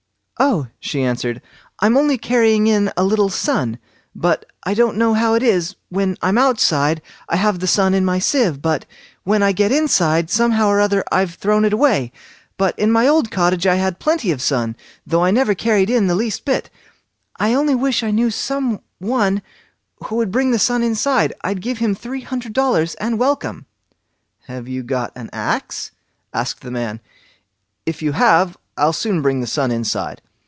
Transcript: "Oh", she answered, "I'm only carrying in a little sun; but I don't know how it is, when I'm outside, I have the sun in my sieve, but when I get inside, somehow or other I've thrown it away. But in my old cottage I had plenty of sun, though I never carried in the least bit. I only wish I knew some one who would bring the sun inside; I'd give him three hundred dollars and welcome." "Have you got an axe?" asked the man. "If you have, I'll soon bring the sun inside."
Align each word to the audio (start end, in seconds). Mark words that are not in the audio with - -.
"Oh", 0.43 0.69
she 0.79 1.03
answered, 1.03 1.39
"I'm 1.81 1.95
only 1.95 2.17
carrying 2.17 2.65
in 2.65 2.91
a 2.97 3.03
little 3.03 3.29
sun; 3.29 3.77
but 4.15 4.43
I 4.63 4.73
don't 4.73 4.97
know 4.97 5.13
how 5.13 5.35
it 5.35 5.43
is, 5.43 5.75
when 5.89 6.17
I'm 6.23 6.39
outside, 6.39 6.99
I 7.29 7.35
have 7.35 7.59
the 7.59 7.67
sun 7.67 7.93
in 7.93 8.03
my 8.03 8.17
sieve, 8.17 8.59
but 8.59 8.87
when 9.21 9.43
I 9.43 9.51
get 9.51 9.71
inside, 9.71 10.31
somehow 10.31 10.67
or 10.69 10.81
other 10.81 11.03
I've 11.11 11.35
thrown 11.35 11.63
it 11.63 11.73
away. 11.73 12.11
But 12.57 12.73
in 12.79 12.91
my 12.91 13.07
old 13.07 13.29
cottage 13.29 13.67
I 13.67 13.75
had 13.75 13.99
plenty 13.99 14.31
of 14.31 14.41
sun, 14.41 14.75
though 15.05 15.23
I 15.23 15.29
never 15.29 15.53
carried 15.53 15.91
in 15.91 16.07
the 16.07 16.15
least 16.15 16.43
bit. 16.43 16.71
I 17.39 17.53
only 17.53 17.75
wish 17.75 18.01
I 18.01 18.09
knew 18.09 18.31
some 18.31 18.81
one 18.97 19.43
who 20.05 20.15
would 20.15 20.31
bring 20.31 20.49
the 20.49 20.57
sun 20.57 20.81
inside; 20.81 21.33
I'd 21.43 21.61
give 21.61 21.77
him 21.77 21.93
three 21.93 22.21
hundred 22.21 22.53
dollars 22.53 22.95
and 22.95 23.19
welcome." 23.19 23.67
"Have 24.47 24.67
you 24.67 24.81
got 24.81 25.11
an 25.15 25.29
axe?" 25.31 25.91
asked 26.33 26.61
the 26.61 26.71
man. 26.71 26.99
"If 27.85 28.01
you 28.01 28.13
have, 28.13 28.57
I'll 28.75 28.91
soon 28.91 29.21
bring 29.21 29.39
the 29.41 29.45
sun 29.45 29.69
inside." 29.69 30.19